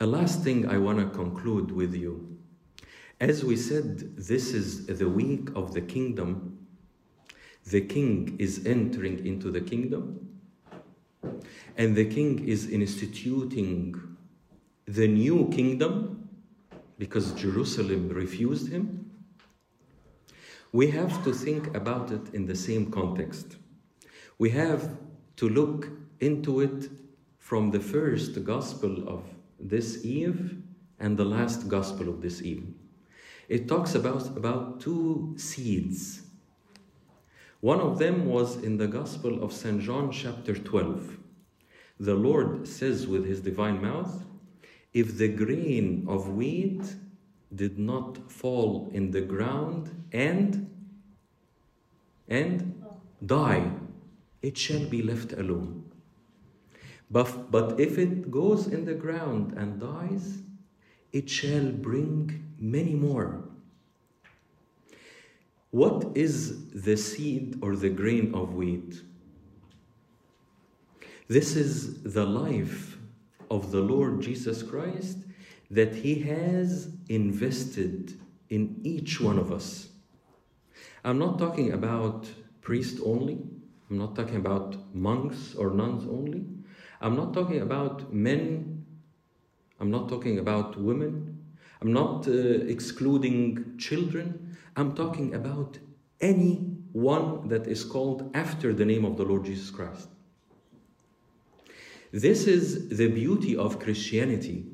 A 0.00 0.06
last 0.06 0.42
thing 0.42 0.68
I 0.68 0.78
want 0.78 0.98
to 0.98 1.06
conclude 1.16 1.70
with 1.70 1.94
you. 1.94 2.29
As 3.20 3.44
we 3.44 3.54
said, 3.54 4.16
this 4.16 4.54
is 4.54 4.86
the 4.86 5.08
week 5.08 5.50
of 5.54 5.74
the 5.74 5.82
kingdom. 5.82 6.66
The 7.66 7.82
king 7.82 8.36
is 8.38 8.64
entering 8.64 9.26
into 9.26 9.50
the 9.50 9.60
kingdom, 9.60 10.38
and 11.76 11.94
the 11.94 12.06
king 12.06 12.48
is 12.48 12.70
instituting 12.70 13.94
the 14.86 15.06
new 15.06 15.50
kingdom 15.50 16.30
because 16.98 17.32
Jerusalem 17.32 18.08
refused 18.08 18.72
him. 18.72 19.10
We 20.72 20.90
have 20.90 21.22
to 21.24 21.34
think 21.34 21.76
about 21.76 22.10
it 22.10 22.32
in 22.32 22.46
the 22.46 22.56
same 22.56 22.90
context. 22.90 23.56
We 24.38 24.48
have 24.50 24.96
to 25.36 25.48
look 25.48 25.88
into 26.20 26.60
it 26.60 26.88
from 27.38 27.70
the 27.70 27.80
first 27.80 28.42
gospel 28.44 29.06
of 29.06 29.24
this 29.58 30.06
eve 30.06 30.62
and 30.98 31.18
the 31.18 31.24
last 31.26 31.68
gospel 31.68 32.08
of 32.08 32.22
this 32.22 32.40
eve. 32.40 32.79
It 33.50 33.66
talks 33.66 33.96
about, 33.96 34.28
about 34.36 34.80
two 34.80 35.34
seeds. 35.36 36.22
One 37.58 37.80
of 37.80 37.98
them 37.98 38.26
was 38.26 38.56
in 38.56 38.76
the 38.76 38.86
Gospel 38.86 39.42
of 39.42 39.52
St. 39.52 39.82
John, 39.82 40.12
chapter 40.12 40.54
12. 40.54 41.18
The 41.98 42.14
Lord 42.14 42.68
says 42.68 43.08
with 43.08 43.26
his 43.26 43.40
divine 43.40 43.82
mouth, 43.82 44.22
If 44.94 45.18
the 45.18 45.26
grain 45.26 46.06
of 46.08 46.28
wheat 46.28 46.94
did 47.52 47.76
not 47.76 48.30
fall 48.30 48.88
in 48.94 49.10
the 49.10 49.20
ground 49.20 50.04
and 50.12 50.70
and 52.28 52.80
die, 53.26 53.68
it 54.42 54.56
shall 54.56 54.84
be 54.86 55.02
left 55.02 55.32
alone. 55.32 55.90
But, 57.10 57.50
but 57.50 57.80
if 57.80 57.98
it 57.98 58.30
goes 58.30 58.68
in 58.68 58.84
the 58.84 58.94
ground 58.94 59.54
and 59.58 59.80
dies, 59.80 60.38
it 61.12 61.28
shall 61.28 61.72
bring 61.72 62.49
many 62.60 62.94
more. 62.94 63.42
What 65.70 66.16
is 66.16 66.70
the 66.70 66.96
seed 66.96 67.58
or 67.62 67.74
the 67.74 67.88
grain 67.88 68.34
of 68.34 68.54
wheat? 68.54 69.00
This 71.28 71.56
is 71.56 72.02
the 72.02 72.26
life 72.26 72.98
of 73.50 73.70
the 73.70 73.80
Lord 73.80 74.20
Jesus 74.20 74.62
Christ 74.62 75.18
that 75.70 75.94
He 75.94 76.16
has 76.20 76.92
invested 77.08 78.18
in 78.48 78.80
each 78.82 79.20
one 79.20 79.38
of 79.38 79.52
us. 79.52 79.88
I'm 81.04 81.18
not 81.18 81.38
talking 81.38 81.72
about 81.72 82.28
priests 82.60 83.00
only, 83.04 83.38
I'm 83.88 83.98
not 83.98 84.16
talking 84.16 84.36
about 84.36 84.76
monks 84.94 85.54
or 85.54 85.70
nuns 85.70 86.04
only, 86.04 86.44
I'm 87.00 87.16
not 87.16 87.32
talking 87.32 87.60
about 87.60 88.12
men, 88.12 88.84
I'm 89.78 89.90
not 89.90 90.08
talking 90.08 90.40
about 90.40 90.78
women, 90.78 91.29
I'm 91.80 91.92
not 91.92 92.28
uh, 92.28 92.32
excluding 92.32 93.76
children, 93.78 94.56
I'm 94.76 94.94
talking 94.94 95.34
about 95.34 95.78
any 96.20 96.56
one 96.92 97.48
that 97.48 97.66
is 97.66 97.84
called 97.84 98.30
after 98.34 98.74
the 98.74 98.84
name 98.84 99.04
of 99.04 99.16
the 99.16 99.24
Lord 99.24 99.44
Jesus 99.44 99.70
Christ. 99.70 100.08
This 102.12 102.46
is 102.46 102.88
the 102.88 103.08
beauty 103.08 103.56
of 103.56 103.78
Christianity 103.78 104.66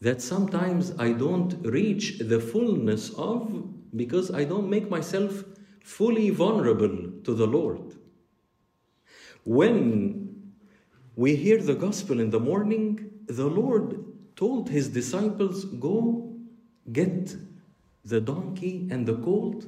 that 0.00 0.22
sometimes 0.22 0.92
I 0.98 1.12
don't 1.12 1.54
reach 1.66 2.18
the 2.20 2.40
fullness 2.40 3.10
of 3.10 3.96
because 3.96 4.30
I 4.30 4.44
don't 4.44 4.70
make 4.70 4.88
myself 4.88 5.44
fully 5.82 6.30
vulnerable 6.30 7.12
to 7.24 7.34
the 7.34 7.46
Lord. 7.46 7.94
When 9.44 10.52
we 11.16 11.36
hear 11.36 11.58
the 11.58 11.74
gospel 11.74 12.20
in 12.20 12.30
the 12.30 12.40
morning, 12.40 13.10
the 13.26 13.46
Lord 13.46 14.04
told 14.36 14.70
his 14.70 14.88
disciples, 14.88 15.64
Go 15.64 16.29
get 16.92 17.36
the 18.04 18.20
donkey 18.20 18.88
and 18.90 19.06
the 19.06 19.16
colt. 19.16 19.64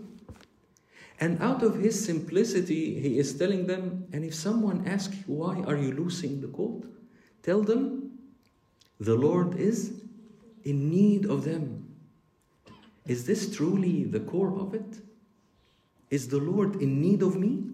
And 1.21 1.41
out 1.41 1.63
of 1.63 1.77
his 1.77 2.05
simplicity, 2.05 2.99
he 3.01 3.19
is 3.19 3.39
telling 3.39 3.67
them, 3.67 4.07
and 4.13 4.25
if 4.25 4.35
someone 4.35 4.87
asks 4.87 5.15
you, 5.17 5.35
why 5.35 5.63
are 5.63 5.77
you 5.77 5.93
loosing 5.93 6.41
the 6.41 6.49
colt? 6.49 6.85
Tell 7.43 7.63
them, 7.63 8.19
the 8.99 9.15
Lord 9.15 9.57
is 9.57 10.03
in 10.65 10.91
need 10.91 11.27
of 11.27 11.45
them. 11.45 11.95
Is 13.07 13.27
this 13.27 13.55
truly 13.55 14.05
the 14.05 14.21
core 14.21 14.59
of 14.59 14.75
it? 14.75 15.01
Is 16.11 16.29
the 16.29 16.39
Lord 16.39 16.77
in 16.81 17.01
need 17.01 17.23
of 17.23 17.37
me? 17.37 17.65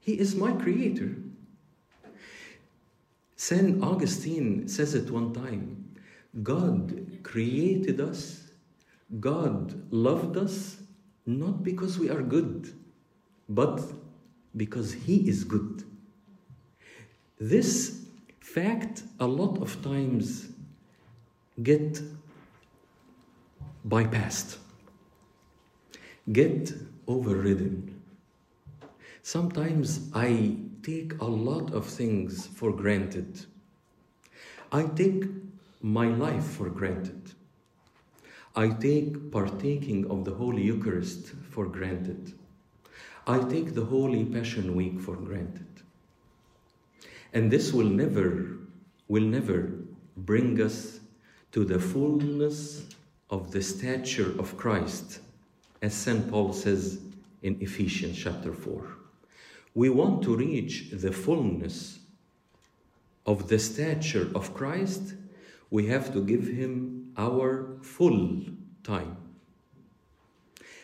He 0.00 0.18
is 0.18 0.34
my 0.34 0.52
creator. 0.52 1.16
St. 3.36 3.82
Augustine 3.82 4.68
says 4.68 4.94
it 4.94 5.10
one 5.10 5.32
time 5.32 5.84
God 6.42 7.03
created 7.24 8.00
us, 8.00 8.44
God 9.18 9.74
loved 9.92 10.36
us, 10.36 10.76
not 11.26 11.64
because 11.64 11.98
we 11.98 12.08
are 12.08 12.22
good, 12.22 12.72
but 13.48 13.82
because 14.56 14.92
He 14.92 15.28
is 15.28 15.42
good. 15.42 15.82
This 17.40 18.04
fact, 18.40 19.02
a 19.18 19.26
lot 19.26 19.60
of 19.60 19.82
times, 19.82 20.46
get 21.62 22.00
bypassed, 23.86 24.58
get 26.32 26.72
overridden. 27.08 28.00
Sometimes 29.22 30.10
I 30.14 30.56
take 30.82 31.20
a 31.20 31.24
lot 31.24 31.72
of 31.72 31.86
things 31.86 32.46
for 32.46 32.70
granted. 32.70 33.46
I 34.70 34.84
take 34.84 35.24
my 35.84 36.06
life 36.06 36.46
for 36.46 36.70
granted. 36.70 37.32
I 38.56 38.68
take 38.68 39.30
partaking 39.30 40.10
of 40.10 40.24
the 40.24 40.32
Holy 40.32 40.62
Eucharist 40.62 41.34
for 41.50 41.66
granted. 41.66 42.32
I 43.26 43.40
take 43.40 43.74
the 43.74 43.84
Holy 43.84 44.24
Passion 44.24 44.74
Week 44.74 44.98
for 44.98 45.14
granted. 45.14 45.66
And 47.34 47.50
this 47.50 47.74
will 47.74 47.90
never, 47.90 48.56
will 49.08 49.24
never 49.24 49.72
bring 50.16 50.58
us 50.62 51.00
to 51.52 51.66
the 51.66 51.78
fullness 51.78 52.86
of 53.28 53.50
the 53.50 53.62
stature 53.62 54.34
of 54.38 54.56
Christ, 54.56 55.20
as 55.82 55.92
St. 55.92 56.30
Paul 56.30 56.54
says 56.54 56.98
in 57.42 57.60
Ephesians 57.60 58.16
chapter 58.16 58.54
4. 58.54 58.88
We 59.74 59.90
want 59.90 60.22
to 60.22 60.34
reach 60.34 60.92
the 60.92 61.12
fullness 61.12 61.98
of 63.26 63.48
the 63.48 63.58
stature 63.58 64.30
of 64.34 64.54
Christ, 64.54 65.14
we 65.74 65.88
have 65.88 66.12
to 66.12 66.20
give 66.20 66.46
him 66.46 67.12
our 67.16 67.48
full 67.82 68.42
time. 68.84 69.16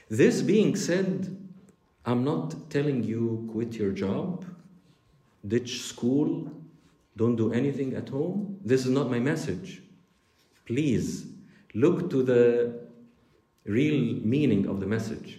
This 0.09 0.42
being 0.42 0.74
said, 0.74 1.37
I'm 2.05 2.24
not 2.24 2.68
telling 2.70 3.05
you 3.05 3.48
quit 3.53 3.74
your 3.74 3.92
job, 3.92 4.44
ditch 5.46 5.83
school, 5.83 6.50
don't 7.16 7.37
do 7.37 7.53
anything 7.53 7.94
at 7.94 8.09
home. 8.09 8.59
This 8.64 8.85
is 8.85 8.90
not 8.90 9.09
my 9.09 9.20
message. 9.20 9.81
Please 10.66 11.24
look 11.72 12.11
to 12.11 12.24
the 12.24 12.81
real 13.66 14.00
meaning 14.24 14.66
of 14.66 14.81
the 14.81 14.87
message. 14.87 15.38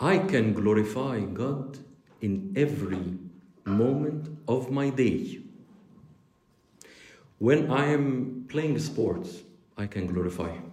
I 0.00 0.18
can 0.18 0.54
glorify 0.54 1.20
God 1.20 1.78
in 2.20 2.52
every 2.56 3.16
moment 3.64 4.40
of 4.48 4.72
my 4.72 4.90
day. 4.90 5.38
When 7.38 7.70
I 7.70 7.86
am 7.86 8.46
playing 8.48 8.80
sports, 8.80 9.42
I 9.76 9.86
can 9.86 10.08
glorify 10.08 10.50
Him. 10.50 10.72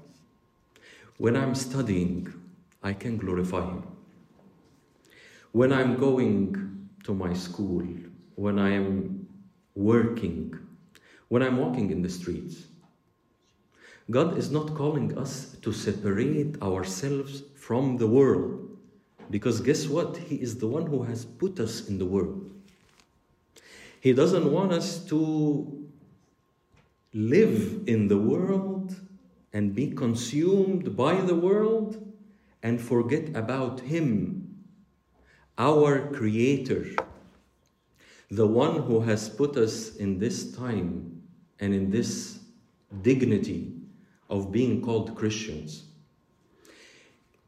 When 1.17 1.35
I'm 1.37 1.53
studying, 1.53 2.33
I 2.81 2.93
can 2.93 3.17
glorify 3.17 3.65
Him. 3.65 3.83
When 5.51 5.71
I'm 5.71 5.95
going 5.95 6.89
to 7.03 7.13
my 7.13 7.33
school, 7.33 7.85
when 8.33 8.57
I 8.57 8.71
am 8.71 9.27
working, 9.75 10.57
when 11.27 11.43
I'm 11.43 11.57
walking 11.57 11.91
in 11.91 12.01
the 12.01 12.09
streets, 12.09 12.65
God 14.09 14.37
is 14.37 14.49
not 14.49 14.75
calling 14.75 15.17
us 15.17 15.55
to 15.61 15.71
separate 15.71 16.61
ourselves 16.63 17.43
from 17.55 17.97
the 17.97 18.07
world. 18.07 18.77
Because 19.29 19.61
guess 19.61 19.87
what? 19.87 20.17
He 20.17 20.35
is 20.35 20.57
the 20.57 20.67
one 20.67 20.87
who 20.87 21.03
has 21.03 21.25
put 21.25 21.59
us 21.59 21.87
in 21.87 21.99
the 21.99 22.05
world. 22.05 22.51
He 23.99 24.13
doesn't 24.13 24.51
want 24.51 24.71
us 24.71 25.03
to 25.05 25.84
live 27.15 27.81
in 27.87 28.09
the 28.09 28.17
world 28.17 28.93
and 29.53 29.73
be 29.73 29.89
consumed 29.89 30.97
by 30.97 31.15
the 31.21 31.33
world 31.33 32.11
and 32.61 32.81
forget 32.81 33.33
about 33.33 33.79
Him, 33.79 34.65
our 35.57 36.11
Creator, 36.11 36.87
the 38.29 38.45
one 38.45 38.81
who 38.81 38.99
has 38.99 39.29
put 39.29 39.55
us 39.55 39.95
in 39.95 40.19
this 40.19 40.51
time 40.57 41.21
and 41.61 41.73
in 41.73 41.89
this 41.89 42.39
dignity 43.01 43.71
of 44.29 44.51
being 44.51 44.81
called 44.81 45.15
Christians. 45.15 45.85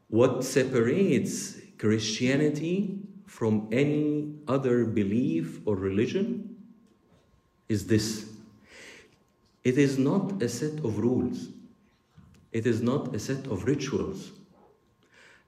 What 0.08 0.44
separates 0.44 1.60
Christianity 1.76 3.00
from 3.26 3.68
any 3.70 4.32
other 4.48 4.86
belief 4.86 5.60
or 5.66 5.76
religion 5.76 6.56
is 7.68 7.86
this 7.86 8.27
it 9.68 9.76
is 9.76 9.98
not 9.98 10.42
a 10.42 10.48
set 10.48 10.76
of 10.86 10.98
rules, 10.98 11.48
it 12.52 12.66
is 12.66 12.80
not 12.80 13.14
a 13.14 13.18
set 13.18 13.46
of 13.48 13.64
rituals. 13.64 14.30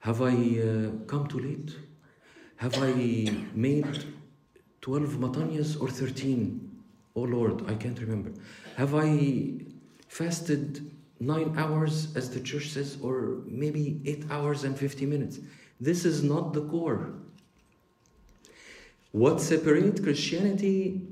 Have 0.00 0.20
I 0.20 0.34
uh, 0.34 0.90
come 1.06 1.26
too 1.26 1.40
late? 1.48 1.70
Have 2.56 2.76
I 2.82 2.92
made 3.54 4.04
12 4.82 5.14
metanias 5.24 5.80
or 5.80 5.88
13? 5.88 6.28
Oh 7.16 7.22
Lord, 7.22 7.64
I 7.70 7.74
can't 7.74 7.98
remember. 7.98 8.32
Have 8.76 8.94
I 8.94 9.08
fasted 10.08 10.90
nine 11.18 11.54
hours, 11.56 12.14
as 12.14 12.28
the 12.28 12.40
church 12.40 12.68
says, 12.68 12.98
or 13.00 13.38
maybe 13.46 14.02
eight 14.04 14.24
hours 14.30 14.64
and 14.64 14.78
50 14.78 15.06
minutes? 15.06 15.40
This 15.80 16.04
is 16.04 16.22
not 16.22 16.52
the 16.52 16.64
core. 16.66 17.14
What 19.12 19.40
separates 19.40 19.98
Christianity 20.00 21.08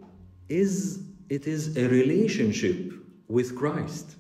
is 0.51 1.03
it 1.31 1.47
is 1.47 1.77
a 1.77 1.89
relationship 1.89 2.98
with 3.29 3.57
Christ. 3.57 4.17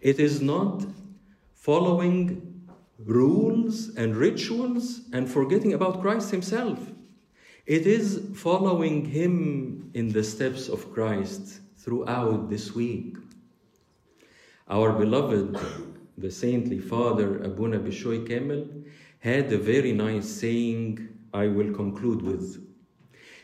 It 0.00 0.18
is 0.18 0.40
not 0.40 0.84
following 1.54 2.68
rules 2.98 3.94
and 3.96 4.16
rituals 4.16 5.02
and 5.12 5.30
forgetting 5.30 5.74
about 5.74 6.00
Christ 6.00 6.30
Himself. 6.30 6.78
It 7.66 7.86
is 7.86 8.28
following 8.34 9.04
Him 9.04 9.90
in 9.94 10.08
the 10.08 10.24
steps 10.24 10.68
of 10.68 10.92
Christ 10.92 11.60
throughout 11.76 12.50
this 12.50 12.74
week. 12.74 13.16
Our 14.68 14.92
beloved, 14.92 15.58
the 16.18 16.30
saintly 16.30 16.78
father 16.78 17.42
Abuna 17.42 17.78
Bishoy 17.78 18.26
Kamel, 18.26 18.66
had 19.20 19.52
a 19.52 19.58
very 19.58 19.92
nice 19.92 20.28
saying 20.28 21.08
I 21.32 21.46
will 21.46 21.72
conclude 21.72 22.22
with. 22.22 22.64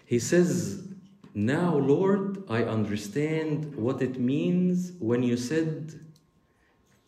He 0.05 0.19
says, 0.19 0.89
Now, 1.35 1.77
Lord, 1.77 2.43
I 2.49 2.65
understand 2.65 3.75
what 3.75 4.03
it 4.03 4.19
means 4.19 4.93
when 4.99 5.23
you 5.23 5.37
said, 5.37 6.01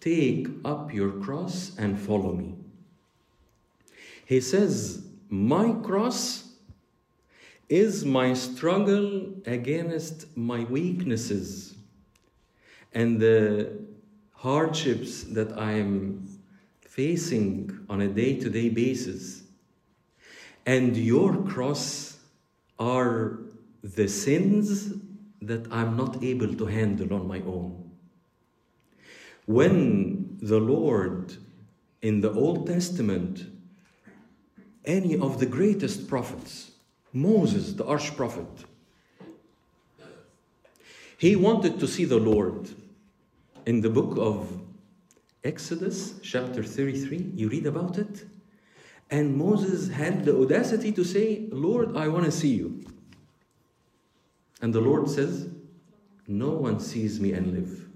Take 0.00 0.48
up 0.64 0.94
your 0.94 1.11
cross 1.11 1.72
and 1.76 1.98
follow 1.98 2.33
me. 2.33 2.54
He 4.24 4.40
says, 4.40 5.04
My 5.28 5.72
cross 5.72 6.54
is 7.68 8.04
my 8.04 8.33
struggle 8.35 9.35
against 9.46 10.37
my 10.37 10.64
weaknesses 10.64 11.74
and 12.92 13.20
the 13.20 13.78
hardships 14.33 15.22
that 15.24 15.56
I'm 15.59 16.26
facing 16.80 17.87
on 17.88 18.00
a 18.00 18.09
day 18.09 18.40
to 18.40 18.50
day 18.50 18.68
basis. 18.68 19.42
And 20.66 20.96
your 20.96 21.42
cross 21.42 22.18
are 22.78 23.40
the 23.82 24.08
sins 24.08 24.94
that 25.42 25.66
I'm 25.72 25.96
not 25.96 26.22
able 26.22 26.54
to 26.54 26.66
handle 26.66 27.14
on 27.14 27.26
my 27.26 27.40
own. 27.40 27.90
When 29.46 30.38
the 30.40 30.60
Lord 30.60 31.36
in 32.02 32.20
the 32.20 32.32
Old 32.32 32.66
Testament, 32.66 33.46
any 34.84 35.18
of 35.18 35.38
the 35.40 35.46
greatest 35.46 36.08
prophets, 36.08 36.72
Moses, 37.12 37.74
the 37.74 37.84
arch 37.84 38.16
prophet, 38.16 38.46
he 41.18 41.36
wanted 41.36 41.78
to 41.80 41.86
see 41.86 42.04
the 42.04 42.18
Lord. 42.18 42.70
In 43.66 43.82
the 43.82 43.90
book 43.90 44.16
of 44.16 44.60
Exodus, 45.44 46.14
chapter 46.22 46.62
33, 46.62 47.32
you 47.34 47.48
read 47.48 47.66
about 47.66 47.98
it. 47.98 48.24
And 49.10 49.36
Moses 49.36 49.90
had 49.90 50.24
the 50.24 50.34
audacity 50.34 50.92
to 50.92 51.04
say, 51.04 51.48
Lord, 51.50 51.96
I 51.96 52.08
want 52.08 52.24
to 52.24 52.32
see 52.32 52.54
you. 52.54 52.84
And 54.61 54.75
the 54.75 54.81
Lord 54.81 55.09
says, 55.09 55.49
No 56.27 56.51
one 56.51 56.81
sees 56.81 57.20
me 57.20 57.33
and 57.33 57.53
live. 57.53 57.87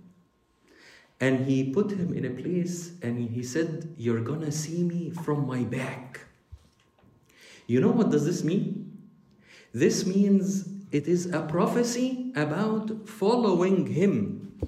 And 1.20 1.46
he 1.46 1.72
put 1.72 1.90
him 1.90 2.12
in 2.12 2.24
a 2.24 2.30
place 2.30 2.92
and 3.02 3.30
he 3.30 3.42
said, 3.42 3.94
You're 3.96 4.20
gonna 4.20 4.52
see 4.52 4.82
me 4.82 5.10
from 5.10 5.46
my 5.46 5.62
back. 5.62 6.20
You 7.66 7.80
know 7.80 7.90
what 7.90 8.10
does 8.10 8.26
this 8.26 8.44
mean? 8.44 8.98
This 9.72 10.06
means 10.06 10.68
it 10.92 11.08
is 11.08 11.26
a 11.26 11.40
prophecy 11.40 12.32
about 12.36 13.08
following 13.08 13.86
him. 13.86 14.58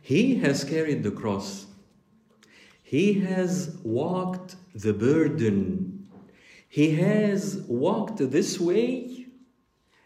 He 0.00 0.36
has 0.36 0.64
carried 0.64 1.02
the 1.02 1.10
cross. 1.10 1.66
He 2.82 3.20
has 3.20 3.78
walked 3.82 4.56
the 4.74 4.92
burden. 4.92 6.08
He 6.68 6.96
has 6.96 7.56
walked 7.68 8.18
this 8.18 8.60
way 8.60 9.23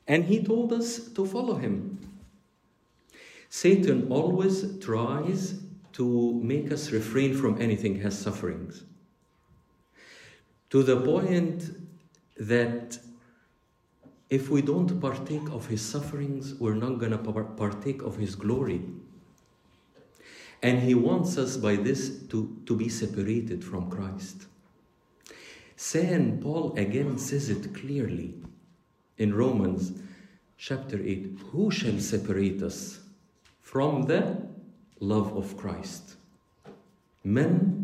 and 0.08 0.24
he 0.24 0.42
told 0.42 0.72
us 0.72 0.98
to 1.10 1.26
follow 1.26 1.54
him. 1.54 1.98
Satan 3.50 4.10
always 4.10 4.78
tries 4.78 5.60
to 5.92 6.40
make 6.42 6.72
us 6.72 6.90
refrain 6.90 7.36
from 7.36 7.60
anything 7.60 8.00
has 8.00 8.18
sufferings. 8.18 8.84
To 10.70 10.82
the 10.82 11.00
point 11.00 11.70
that 12.38 12.98
if 14.30 14.50
we 14.50 14.62
don't 14.62 15.00
partake 15.00 15.48
of 15.50 15.66
his 15.66 15.82
sufferings, 15.82 16.54
we're 16.54 16.74
not 16.74 16.98
going 16.98 17.12
to 17.12 17.18
partake 17.18 18.02
of 18.02 18.16
his 18.16 18.34
glory. 18.34 18.82
And 20.62 20.80
he 20.80 20.94
wants 20.94 21.38
us 21.38 21.56
by 21.56 21.76
this 21.76 22.22
to, 22.28 22.56
to 22.66 22.76
be 22.76 22.88
separated 22.88 23.64
from 23.64 23.90
Christ. 23.90 24.46
St. 25.76 26.40
Paul 26.40 26.74
again 26.76 27.18
says 27.18 27.48
it 27.48 27.74
clearly 27.74 28.34
in 29.17 29.33
Romans 29.33 29.93
chapter 30.57 30.97
8 30.97 31.37
Who 31.51 31.71
shall 31.71 31.99
separate 31.99 32.61
us 32.61 32.99
from 33.61 34.03
the 34.03 34.37
love 34.99 35.35
of 35.35 35.57
Christ? 35.57 36.15
من 37.25 37.83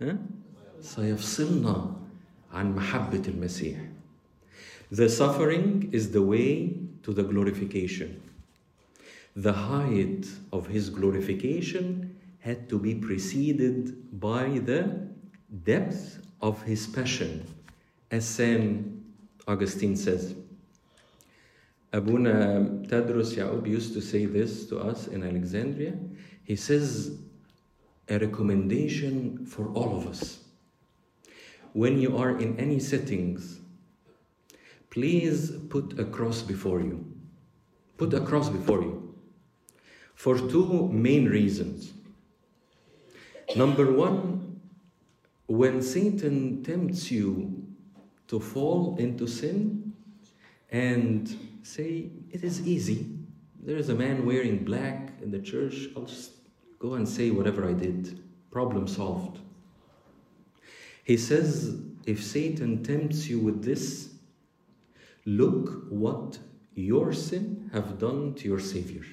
ها؟ 0.00 0.18
سيفصلنا 0.80 1.96
عن 2.52 2.74
محبة 2.74 3.22
المسيح. 3.28 3.78
The 4.90 5.08
suffering 5.08 5.90
is 5.92 6.12
the 6.12 6.22
way 6.22 6.74
to 7.02 7.12
the 7.12 7.22
glorification. 7.22 8.20
The 9.36 9.52
height 9.52 10.26
of 10.52 10.66
his 10.66 10.88
glorification 10.90 12.16
had 12.40 12.68
to 12.70 12.78
be 12.78 12.94
preceded 12.94 14.18
by 14.18 14.58
the 14.58 15.08
depth 15.64 16.20
of 16.40 16.62
his 16.62 16.86
passion, 16.86 17.46
as 18.10 18.24
St. 18.24 18.86
Augustine 19.46 19.96
says. 19.96 20.34
Abuna 21.93 22.65
Tadros 22.87 23.35
Ya'ub 23.35 23.67
used 23.67 23.93
to 23.93 24.01
say 24.01 24.25
this 24.25 24.65
to 24.65 24.79
us 24.79 25.07
in 25.07 25.23
Alexandria. 25.23 25.93
He 26.43 26.55
says, 26.55 27.19
a 28.09 28.17
recommendation 28.17 29.45
for 29.45 29.67
all 29.73 29.95
of 29.95 30.07
us. 30.07 30.39
When 31.73 31.99
you 31.99 32.17
are 32.17 32.37
in 32.39 32.59
any 32.59 32.79
settings, 32.79 33.59
please 34.89 35.51
put 35.69 35.99
a 35.99 36.05
cross 36.05 36.41
before 36.41 36.81
you. 36.81 37.05
Put 37.97 38.13
a 38.13 38.21
cross 38.21 38.49
before 38.49 38.81
you. 38.81 39.15
For 40.15 40.37
two 40.37 40.89
main 40.91 41.25
reasons. 41.29 41.93
Number 43.55 43.91
one, 43.91 44.59
when 45.45 45.81
Satan 45.81 46.63
tempts 46.63 47.11
you 47.11 47.67
to 48.27 48.39
fall 48.39 48.95
into 48.97 49.27
sin 49.27 49.82
and 50.73 51.37
say, 51.61 52.09
It 52.31 52.43
is 52.43 52.67
easy. 52.67 53.07
There 53.61 53.77
is 53.77 53.87
a 53.87 53.95
man 53.95 54.25
wearing 54.25 54.65
black 54.65 55.11
in 55.21 55.31
the 55.31 55.39
church. 55.39 55.87
I'll 55.95 56.03
just 56.03 56.31
go 56.79 56.95
and 56.95 57.07
say 57.07 57.31
whatever 57.31 57.65
I 57.65 57.73
did. 57.73 58.19
Problem 58.51 58.87
solved. 58.87 59.39
He 61.05 61.15
says, 61.15 61.79
If 62.05 62.21
Satan 62.21 62.83
tempts 62.83 63.29
you 63.29 63.39
with 63.39 63.63
this, 63.63 64.09
look 65.25 65.85
what 65.89 66.39
your 66.73 67.13
sin 67.13 67.69
have 67.71 67.99
done 67.99 68.33
to 68.33 68.47
your 68.47 68.59
Savior. 68.59 69.05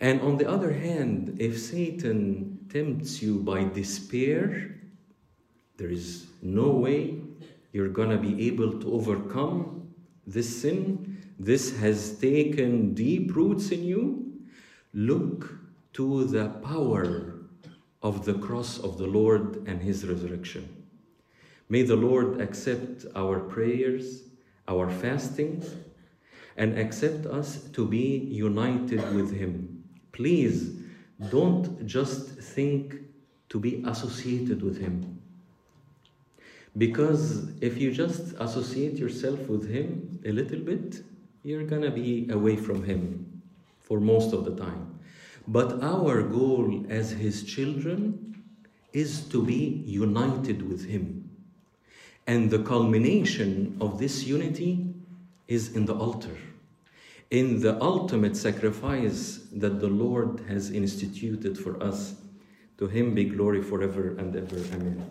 And 0.00 0.20
on 0.20 0.36
the 0.36 0.48
other 0.48 0.72
hand, 0.72 1.36
if 1.40 1.58
Satan 1.58 2.60
tempts 2.70 3.20
you 3.20 3.40
by 3.40 3.64
despair, 3.64 4.76
there 5.76 5.90
is 5.90 6.26
no 6.40 6.70
way 6.70 7.20
you're 7.72 7.88
going 7.88 8.10
to 8.10 8.16
be 8.16 8.46
able 8.46 8.80
to 8.80 8.92
overcome 8.92 9.88
this 10.26 10.62
sin. 10.62 11.22
This 11.38 11.78
has 11.78 12.18
taken 12.18 12.94
deep 12.94 13.34
roots 13.34 13.70
in 13.70 13.84
you. 13.84 14.32
Look 14.94 15.58
to 15.94 16.24
the 16.24 16.48
power 16.48 17.34
of 18.02 18.24
the 18.24 18.34
cross 18.34 18.78
of 18.78 18.98
the 18.98 19.06
Lord 19.06 19.66
and 19.66 19.82
his 19.82 20.06
resurrection. 20.06 20.86
May 21.68 21.82
the 21.82 21.96
Lord 21.96 22.40
accept 22.40 23.04
our 23.14 23.40
prayers, 23.40 24.22
our 24.66 24.88
fastings, 24.90 25.74
and 26.56 26.78
accept 26.78 27.26
us 27.26 27.64
to 27.72 27.86
be 27.86 28.18
united 28.30 29.14
with 29.14 29.32
him. 29.32 29.84
Please 30.12 30.80
don't 31.30 31.86
just 31.86 32.30
think 32.30 32.96
to 33.48 33.60
be 33.60 33.82
associated 33.86 34.62
with 34.62 34.78
him. 34.80 35.17
Because 36.78 37.50
if 37.60 37.76
you 37.76 37.90
just 37.90 38.34
associate 38.38 38.98
yourself 38.98 39.40
with 39.48 39.68
him 39.68 40.20
a 40.24 40.30
little 40.30 40.60
bit, 40.60 41.02
you're 41.42 41.64
gonna 41.64 41.90
be 41.90 42.28
away 42.30 42.56
from 42.56 42.84
him 42.84 43.42
for 43.80 43.98
most 44.00 44.32
of 44.32 44.44
the 44.44 44.54
time. 44.54 44.98
But 45.48 45.82
our 45.82 46.22
goal 46.22 46.86
as 46.88 47.10
his 47.10 47.42
children 47.42 48.44
is 48.92 49.22
to 49.28 49.42
be 49.42 49.82
united 49.86 50.68
with 50.68 50.86
him. 50.86 51.30
And 52.26 52.50
the 52.50 52.62
culmination 52.62 53.76
of 53.80 53.98
this 53.98 54.24
unity 54.24 54.94
is 55.48 55.74
in 55.74 55.86
the 55.86 55.94
altar, 55.94 56.36
in 57.30 57.60
the 57.60 57.80
ultimate 57.82 58.36
sacrifice 58.36 59.40
that 59.52 59.80
the 59.80 59.88
Lord 59.88 60.40
has 60.48 60.70
instituted 60.70 61.58
for 61.58 61.82
us. 61.82 62.14
To 62.76 62.86
him 62.86 63.14
be 63.14 63.24
glory 63.24 63.62
forever 63.62 64.14
and 64.18 64.36
ever. 64.36 64.58
Amen. 64.74 65.10